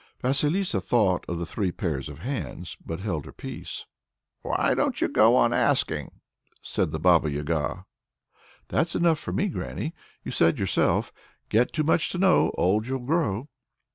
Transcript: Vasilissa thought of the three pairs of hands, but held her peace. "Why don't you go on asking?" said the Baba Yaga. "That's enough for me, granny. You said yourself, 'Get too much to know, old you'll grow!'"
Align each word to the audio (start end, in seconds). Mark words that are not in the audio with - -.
Vasilissa 0.23 0.81
thought 0.81 1.23
of 1.27 1.37
the 1.37 1.45
three 1.45 1.71
pairs 1.71 2.09
of 2.09 2.17
hands, 2.17 2.75
but 2.83 3.01
held 3.01 3.23
her 3.27 3.31
peace. 3.31 3.85
"Why 4.41 4.73
don't 4.73 4.99
you 4.99 5.07
go 5.07 5.35
on 5.35 5.53
asking?" 5.53 6.21
said 6.63 6.89
the 6.89 6.97
Baba 6.99 7.29
Yaga. 7.29 7.85
"That's 8.69 8.95
enough 8.95 9.19
for 9.19 9.31
me, 9.31 9.47
granny. 9.47 9.93
You 10.23 10.31
said 10.31 10.57
yourself, 10.57 11.13
'Get 11.49 11.71
too 11.71 11.83
much 11.83 12.09
to 12.13 12.17
know, 12.17 12.49
old 12.57 12.87
you'll 12.87 12.97
grow!'" 13.05 13.47